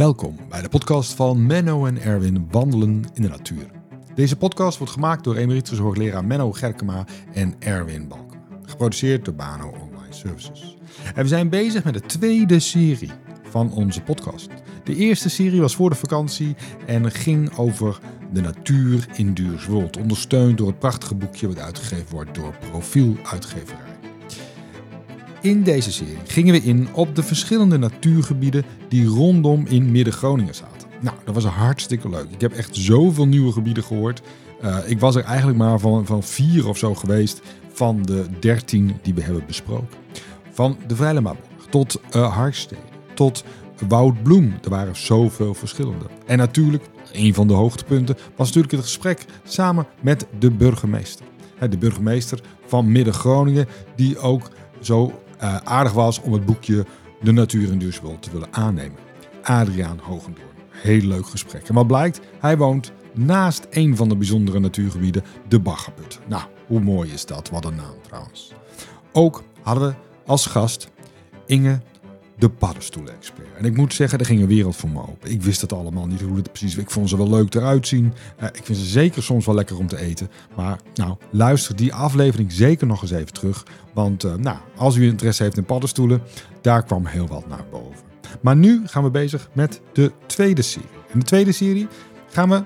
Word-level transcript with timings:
Welkom 0.00 0.36
bij 0.48 0.62
de 0.62 0.68
podcast 0.68 1.14
van 1.14 1.46
Menno 1.46 1.86
en 1.86 2.00
Erwin 2.00 2.48
Wandelen 2.50 3.04
in 3.14 3.22
de 3.22 3.28
Natuur. 3.28 3.70
Deze 4.14 4.36
podcast 4.36 4.78
wordt 4.78 4.92
gemaakt 4.92 5.24
door 5.24 5.36
emeritus 5.36 5.78
hoogleraar 5.78 6.24
Menno 6.24 6.52
Gerkema 6.52 7.06
en 7.32 7.54
Erwin 7.58 8.08
Balkema. 8.08 8.46
Geproduceerd 8.62 9.24
door 9.24 9.34
Bano 9.34 9.68
Online 9.68 10.12
Services. 10.12 10.76
En 11.14 11.22
we 11.22 11.28
zijn 11.28 11.48
bezig 11.48 11.84
met 11.84 11.94
de 11.94 12.00
tweede 12.00 12.58
serie 12.58 13.10
van 13.42 13.72
onze 13.72 14.02
podcast. 14.02 14.48
De 14.84 14.96
eerste 14.96 15.30
serie 15.30 15.60
was 15.60 15.74
voor 15.74 15.90
de 15.90 15.96
vakantie 15.96 16.56
en 16.86 17.10
ging 17.10 17.56
over 17.56 18.00
de 18.32 18.40
natuur 18.40 19.08
in 19.12 19.34
Duurswold. 19.34 19.96
Ondersteund 19.96 20.58
door 20.58 20.68
het 20.68 20.78
prachtige 20.78 21.14
boekje 21.14 21.46
wat 21.46 21.58
uitgegeven 21.58 22.10
wordt 22.10 22.34
door 22.34 22.54
Profiel 22.70 23.16
Uitgeverij. 23.22 23.99
In 25.42 25.62
deze 25.62 25.92
serie 25.92 26.18
gingen 26.26 26.54
we 26.54 26.60
in 26.60 26.88
op 26.92 27.14
de 27.16 27.22
verschillende 27.22 27.78
natuurgebieden 27.78 28.64
die 28.88 29.06
rondom 29.06 29.66
in 29.66 29.90
Midden-Groningen 29.90 30.54
zaten. 30.54 30.88
Nou, 31.00 31.16
dat 31.24 31.34
was 31.34 31.44
hartstikke 31.44 32.08
leuk. 32.08 32.30
Ik 32.30 32.40
heb 32.40 32.52
echt 32.52 32.76
zoveel 32.76 33.26
nieuwe 33.26 33.52
gebieden 33.52 33.84
gehoord. 33.84 34.22
Uh, 34.64 34.76
ik 34.86 35.00
was 35.00 35.16
er 35.16 35.24
eigenlijk 35.24 35.58
maar 35.58 35.78
van, 35.78 36.06
van 36.06 36.22
vier 36.22 36.68
of 36.68 36.78
zo 36.78 36.94
geweest 36.94 37.40
van 37.72 38.02
de 38.02 38.26
dertien 38.40 38.92
die 39.02 39.14
we 39.14 39.22
hebben 39.22 39.46
besproken. 39.46 39.98
Van 40.50 40.76
de 40.86 40.96
Vrijlemaborg 40.96 41.66
tot 41.70 42.00
uh, 42.16 42.36
Harstede, 42.36 42.80
tot 43.14 43.44
Woudbloem. 43.88 44.54
Er 44.64 44.70
waren 44.70 44.96
zoveel 44.96 45.54
verschillende. 45.54 46.04
En 46.26 46.38
natuurlijk, 46.38 46.84
een 47.12 47.34
van 47.34 47.46
de 47.46 47.54
hoogtepunten 47.54 48.16
was 48.36 48.46
natuurlijk 48.46 48.72
het 48.72 48.82
gesprek 48.82 49.24
samen 49.44 49.86
met 50.00 50.26
de 50.38 50.50
burgemeester. 50.50 51.26
De 51.70 51.78
burgemeester 51.78 52.40
van 52.66 52.92
Midden-Groningen, 52.92 53.66
die 53.96 54.18
ook 54.18 54.50
zo 54.80 55.22
uh, 55.42 55.56
aardig 55.56 55.92
was 55.92 56.20
om 56.20 56.32
het 56.32 56.46
boekje 56.46 56.86
De 57.20 57.32
Natuur 57.32 57.72
in 57.72 57.78
Duurswold 57.78 58.22
te 58.22 58.30
willen 58.30 58.48
aannemen. 58.50 58.98
Adriaan 59.42 59.98
Hogendoorn. 60.02 60.48
Heel 60.70 61.00
leuk 61.00 61.26
gesprek. 61.26 61.68
En 61.68 61.74
wat 61.74 61.86
blijkt? 61.86 62.20
Hij 62.40 62.56
woont 62.56 62.92
naast 63.14 63.66
een 63.70 63.96
van 63.96 64.08
de 64.08 64.16
bijzondere 64.16 64.60
natuurgebieden, 64.60 65.24
de 65.48 65.60
Baggerput. 65.60 66.20
Nou, 66.28 66.42
hoe 66.66 66.80
mooi 66.80 67.12
is 67.12 67.26
dat? 67.26 67.50
Wat 67.50 67.64
een 67.64 67.74
naam 67.74 67.94
trouwens. 68.02 68.52
Ook 69.12 69.42
hadden 69.62 69.88
we 69.88 69.94
als 70.26 70.46
gast 70.46 70.88
Inge 71.46 71.80
de 72.40 72.48
paddenstoelen-expert. 72.48 73.48
En 73.56 73.64
ik 73.64 73.76
moet 73.76 73.94
zeggen, 73.94 74.18
er 74.18 74.26
ging 74.26 74.40
een 74.40 74.46
wereld 74.46 74.76
voor 74.76 74.88
me 74.88 75.00
open. 75.00 75.30
Ik 75.30 75.42
wist 75.42 75.60
het 75.60 75.72
allemaal 75.72 76.06
niet 76.06 76.20
hoe 76.20 76.36
het 76.36 76.48
precies... 76.52 76.76
Ik 76.76 76.90
vond 76.90 77.08
ze 77.08 77.16
wel 77.16 77.28
leuk 77.28 77.54
eruit 77.54 77.86
zien. 77.86 78.12
Uh, 78.40 78.46
ik 78.52 78.64
vind 78.64 78.78
ze 78.78 78.84
zeker 78.84 79.22
soms 79.22 79.46
wel 79.46 79.54
lekker 79.54 79.78
om 79.78 79.86
te 79.86 79.98
eten. 79.98 80.30
Maar 80.56 80.80
nou, 80.94 81.16
luister 81.30 81.76
die 81.76 81.94
aflevering 81.94 82.52
zeker 82.52 82.86
nog 82.86 83.02
eens 83.02 83.10
even 83.10 83.32
terug. 83.32 83.66
Want 83.94 84.24
uh, 84.24 84.34
nou, 84.34 84.56
als 84.76 84.96
u 84.96 85.06
interesse 85.06 85.42
heeft 85.42 85.56
in 85.56 85.64
paddenstoelen, 85.64 86.22
daar 86.60 86.84
kwam 86.84 87.06
heel 87.06 87.26
wat 87.26 87.48
naar 87.48 87.64
boven. 87.70 88.08
Maar 88.40 88.56
nu 88.56 88.82
gaan 88.86 89.02
we 89.02 89.10
bezig 89.10 89.48
met 89.52 89.80
de 89.92 90.12
tweede 90.26 90.62
serie. 90.62 90.88
In 91.12 91.18
de 91.18 91.24
tweede 91.24 91.52
serie 91.52 91.88
gaan 92.28 92.48
we 92.48 92.62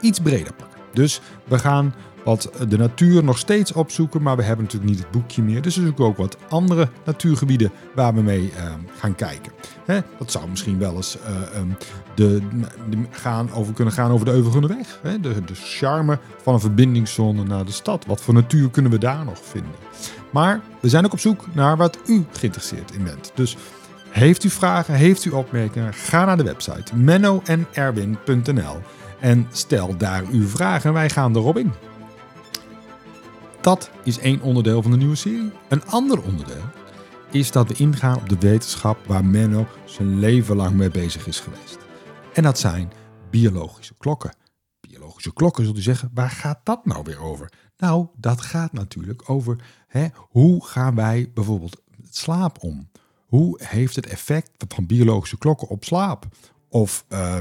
iets 0.00 0.20
breder 0.20 0.54
pakken. 0.54 0.80
Dus 0.92 1.20
we 1.44 1.58
gaan 1.58 1.94
wat 2.24 2.50
de 2.68 2.76
natuur 2.76 3.24
nog 3.24 3.38
steeds 3.38 3.72
opzoeken, 3.72 4.22
maar 4.22 4.36
we 4.36 4.42
hebben 4.42 4.64
natuurlijk 4.64 4.92
niet 4.92 5.02
het 5.02 5.10
boekje 5.10 5.42
meer. 5.42 5.62
Dus 5.62 5.76
we 5.76 5.82
zoeken 5.82 6.04
ook 6.04 6.16
wat 6.16 6.36
andere 6.48 6.88
natuurgebieden 7.04 7.70
waar 7.94 8.14
we 8.14 8.22
mee 8.22 8.52
uh, 8.56 8.72
gaan 8.98 9.14
kijken. 9.14 9.52
Hè, 9.84 10.00
dat 10.18 10.30
zou 10.30 10.48
misschien 10.48 10.78
wel 10.78 10.96
eens 10.96 11.16
uh, 11.16 11.58
um, 11.60 11.76
de, 12.14 12.42
gaan 13.10 13.52
over, 13.52 13.74
kunnen 13.74 13.94
gaan 13.94 14.10
over 14.10 14.26
de 14.26 14.32
Euvelgunneweg. 14.32 14.98
Hè, 15.02 15.20
de, 15.20 15.44
de 15.44 15.54
charme 15.54 16.18
van 16.42 16.54
een 16.54 16.60
verbindingszone 16.60 17.44
naar 17.44 17.64
de 17.64 17.72
stad. 17.72 18.06
Wat 18.06 18.20
voor 18.20 18.34
natuur 18.34 18.70
kunnen 18.70 18.90
we 18.90 18.98
daar 18.98 19.24
nog 19.24 19.38
vinden? 19.42 19.72
Maar 20.30 20.60
we 20.80 20.88
zijn 20.88 21.04
ook 21.04 21.12
op 21.12 21.18
zoek 21.18 21.44
naar 21.52 21.76
wat 21.76 21.98
u 22.06 22.24
geïnteresseerd 22.32 22.92
in 22.94 23.04
bent. 23.04 23.32
Dus 23.34 23.56
heeft 24.10 24.44
u 24.44 24.50
vragen, 24.50 24.94
heeft 24.94 25.24
u 25.24 25.30
opmerkingen, 25.30 25.94
ga 25.94 26.24
naar 26.24 26.36
de 26.36 26.42
website 26.42 26.96
mennoenerwin.nl 26.96 28.76
en 29.20 29.46
stel 29.52 29.96
daar 29.96 30.22
uw 30.30 30.48
vragen 30.48 30.88
en 30.88 30.94
wij 30.94 31.10
gaan 31.10 31.36
erop 31.36 31.58
in. 31.58 31.72
Dat 33.64 33.90
is 34.02 34.18
één 34.18 34.40
onderdeel 34.40 34.82
van 34.82 34.90
de 34.90 34.96
nieuwe 34.96 35.14
serie. 35.14 35.50
Een 35.68 35.84
ander 35.84 36.22
onderdeel 36.22 36.64
is 37.30 37.50
dat 37.50 37.68
we 37.68 37.74
ingaan 37.74 38.16
op 38.16 38.28
de 38.28 38.38
wetenschap 38.38 39.06
waar 39.06 39.24
Menno 39.24 39.66
zijn 39.84 40.18
leven 40.18 40.56
lang 40.56 40.76
mee 40.76 40.90
bezig 40.90 41.26
is 41.26 41.40
geweest. 41.40 41.78
En 42.32 42.42
dat 42.42 42.58
zijn 42.58 42.92
biologische 43.30 43.94
klokken. 43.98 44.36
Biologische 44.80 45.32
klokken, 45.32 45.64
zult 45.64 45.76
u 45.76 45.80
zeggen, 45.80 46.10
waar 46.14 46.30
gaat 46.30 46.60
dat 46.62 46.86
nou 46.86 47.02
weer 47.04 47.20
over? 47.20 47.52
Nou, 47.76 48.06
dat 48.16 48.40
gaat 48.40 48.72
natuurlijk 48.72 49.30
over 49.30 49.64
hè, 49.86 50.06
hoe 50.16 50.66
gaan 50.66 50.94
wij 50.94 51.30
bijvoorbeeld 51.34 51.82
het 52.02 52.16
slaap 52.16 52.62
om? 52.62 52.90
Hoe 53.26 53.60
heeft 53.64 53.96
het 53.96 54.06
effect 54.06 54.50
van 54.68 54.86
biologische 54.86 55.38
klokken 55.38 55.68
op 55.68 55.84
slaap? 55.84 56.26
Of 56.68 57.04
uh, 57.08 57.36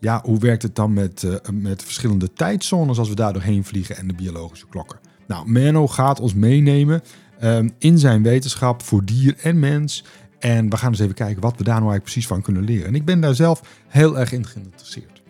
ja, 0.00 0.20
hoe 0.24 0.38
werkt 0.38 0.62
het 0.62 0.74
dan 0.74 0.92
met, 0.92 1.22
uh, 1.22 1.34
met 1.52 1.82
verschillende 1.82 2.32
tijdzones 2.32 2.98
als 2.98 3.08
we 3.08 3.14
daar 3.14 3.32
doorheen 3.32 3.64
vliegen 3.64 3.96
en 3.96 4.06
de 4.06 4.14
biologische 4.14 4.66
klokken? 4.66 5.05
Nou, 5.26 5.50
Menno 5.50 5.88
gaat 5.88 6.20
ons 6.20 6.34
meenemen 6.34 7.02
um, 7.42 7.74
in 7.78 7.98
zijn 7.98 8.22
wetenschap 8.22 8.82
voor 8.82 9.04
dier 9.04 9.36
en 9.42 9.58
mens. 9.58 10.04
En 10.38 10.70
we 10.70 10.76
gaan 10.76 10.90
eens 10.90 10.98
even 10.98 11.14
kijken 11.14 11.42
wat 11.42 11.56
we 11.56 11.64
daar 11.64 11.80
nou 11.80 11.90
eigenlijk 11.90 12.02
precies 12.02 12.26
van 12.26 12.42
kunnen 12.42 12.64
leren. 12.64 12.86
En 12.86 12.94
ik 12.94 13.04
ben 13.04 13.20
daar 13.20 13.34
zelf 13.34 13.62
heel 13.88 14.18
erg 14.18 14.32
in 14.32 14.46
geïnteresseerd. 14.46 15.22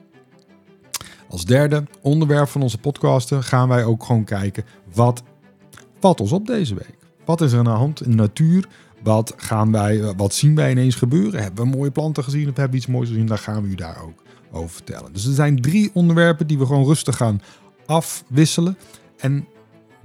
Als 1.28 1.44
derde 1.44 1.84
onderwerp 2.00 2.48
van 2.48 2.62
onze 2.62 2.78
podcasten 2.78 3.42
gaan 3.42 3.68
wij 3.68 3.84
ook 3.84 4.04
gewoon 4.04 4.24
kijken 4.24 4.64
wat 4.94 5.22
valt 6.00 6.20
ons 6.20 6.32
op 6.32 6.46
deze 6.46 6.74
week. 6.74 6.98
Wat 7.24 7.40
is 7.40 7.52
er 7.52 7.58
aan 7.58 7.64
de 7.64 7.70
hand 7.70 8.02
in 8.02 8.10
de 8.10 8.16
natuur? 8.16 8.68
Wat, 9.02 9.34
gaan 9.36 9.72
wij, 9.72 10.14
wat 10.16 10.34
zien 10.34 10.54
wij 10.54 10.70
ineens 10.70 10.94
gebeuren? 10.94 11.42
Hebben 11.42 11.64
we 11.64 11.76
mooie 11.76 11.90
planten 11.90 12.24
gezien 12.24 12.48
of 12.48 12.56
hebben 12.56 12.70
we 12.70 12.76
iets 12.76 12.86
moois 12.86 13.08
gezien? 13.08 13.26
Dan 13.26 13.38
gaan 13.38 13.62
we 13.62 13.68
u 13.68 13.74
daar 13.74 14.02
ook 14.02 14.22
over 14.50 14.70
vertellen. 14.70 15.12
Dus 15.12 15.26
er 15.26 15.34
zijn 15.34 15.60
drie 15.60 15.90
onderwerpen 15.92 16.46
die 16.46 16.58
we 16.58 16.66
gewoon 16.66 16.84
rustig 16.84 17.16
gaan 17.16 17.42
afwisselen. 17.86 18.78
En 19.16 19.46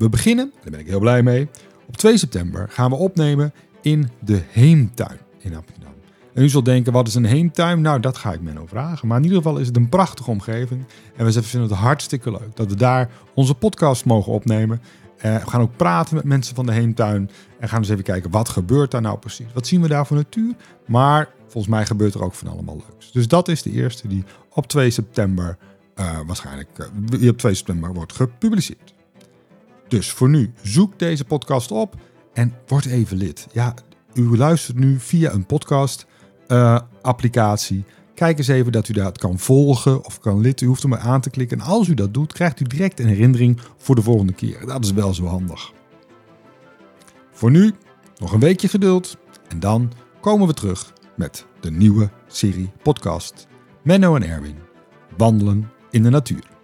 we 0.02 0.10
beginnen, 0.10 0.52
daar 0.62 0.72
ben 0.72 0.80
ik 0.80 0.88
heel 0.88 1.00
blij 1.00 1.24
mee. 1.24 1.50
Op 1.88 1.98
2 1.98 2.18
september 2.18 2.68
gaan 2.70 2.90
we 2.90 2.96
opnemen 2.96 3.54
in 3.82 4.10
de 4.20 4.42
Heemtuin 4.48 5.18
in 5.40 5.56
Amsterdam. 5.56 5.92
En 6.34 6.44
u 6.44 6.50
zult 6.50 6.66
denken, 6.66 6.94
wat 6.94 7.08
is 7.08 7.16
een 7.16 7.26
heemtuin? 7.26 7.82
Nou, 7.82 8.00
dat 8.00 8.18
ga 8.18 8.34
ik 8.34 8.42
men 8.42 8.68
vragen. 8.68 9.08
Maar 9.08 9.18
in 9.18 9.24
ieder 9.24 9.38
geval 9.38 9.58
is 9.58 9.68
het 9.68 9.76
een 9.76 9.90
prachtige 9.90 10.30
omgeving. 10.30 10.86
En 11.16 11.26
we 11.26 11.44
vinden 11.44 11.70
het 11.70 11.80
hartstikke 11.80 12.32
leuk 12.32 12.56
dat 12.56 12.68
we 12.68 12.76
daar 12.76 13.10
onze 13.34 13.54
podcast 13.54 14.06
mogen 14.06 14.32
opnemen. 14.32 14.82
Uh, 15.18 15.36
we 15.44 15.50
gaan 15.50 15.62
ook 15.62 15.76
praten 15.76 16.16
met 16.16 16.24
mensen 16.24 16.56
van 16.56 16.66
de 16.66 16.72
heemtuin. 16.72 17.30
En 17.60 17.70
gaan 17.70 17.80
eens 17.80 17.90
even 17.90 18.04
kijken, 18.04 18.32
wat 18.32 18.50
gebeurt 18.50 18.92
daar 18.92 19.02
nou 19.02 19.18
precies? 19.18 19.54
Wat 19.54 19.68
zien 19.68 19.82
we 19.82 19.88
daar 19.88 20.08
voor 20.08 20.18
natuur? 20.18 20.56
Maar 20.88 21.30
volgens 21.42 21.74
mij 21.74 21.86
gebeurt 21.86 22.14
er 22.14 22.24
ook 22.24 22.34
van 22.34 22.48
allemaal 22.48 22.84
leuks. 22.88 23.12
Dus 23.12 23.28
dat 23.28 23.48
is 23.48 23.62
de 23.62 23.72
eerste 23.72 24.08
die 24.08 24.24
op 24.50 24.68
2 24.68 24.90
september 24.90 25.58
uh, 25.96 26.20
waarschijnlijk 26.26 26.90
uh, 27.22 27.30
op 27.30 27.38
2 27.38 27.54
september 27.54 27.94
wordt 27.94 28.14
gepubliceerd. 28.14 28.94
Dus 29.92 30.12
voor 30.12 30.30
nu, 30.30 30.54
zoek 30.62 31.00
deze 31.00 31.26
podcast 31.26 31.72
op 31.72 31.96
en 32.34 32.54
word 32.68 32.86
even 32.86 33.18
lid. 33.18 33.48
Ja, 33.52 33.74
u 34.14 34.38
luistert 34.38 34.78
nu 34.78 35.00
via 35.00 35.32
een 35.32 35.46
podcast 35.46 36.06
uh, 36.48 36.80
applicatie. 37.02 37.86
Kijk 38.16 38.38
eens 38.38 38.48
even 38.48 38.72
dat 38.72 38.88
u 38.88 38.94
dat 38.94 39.18
kan 39.18 39.40
volgen 39.40 40.06
of 40.06 40.20
kan 40.20 40.42
lid. 40.42 40.62
U 40.62 40.66
hoeft 40.66 40.84
er 40.84 40.90
maar 40.90 41.00
aan 41.00 41.22
te 41.22 41.30
klikken. 41.30 41.60
En 41.60 41.66
als 41.66 41.88
u 41.88 41.94
dat 41.94 42.14
doet, 42.14 42.34
krijgt 42.34 42.60
u 42.60 42.64
direct 42.64 43.00
een 43.00 43.08
herinnering 43.08 43.60
voor 43.78 43.96
de 43.96 44.02
volgende 44.02 44.34
keer. 44.34 44.66
Dat 44.66 44.84
is 44.84 44.92
wel 44.92 45.14
zo 45.14 45.26
handig. 45.26 45.72
Voor 47.32 47.52
nu 47.52 47.74
nog 48.18 48.34
een 48.34 48.40
weekje 48.40 48.68
geduld. 48.68 49.18
En 49.48 49.60
dan 49.60 49.92
komen 50.22 50.48
we 50.48 50.54
terug 50.54 50.94
met 51.16 51.46
de 51.60 51.72
nieuwe 51.72 52.10
serie 52.28 52.72
podcast. 52.84 53.48
Menno 53.84 54.16
en 54.16 54.24
Erwin. 54.24 54.58
Wandelen 55.18 55.72
in 55.90 56.04
de 56.04 56.10
natuur. 56.10 56.61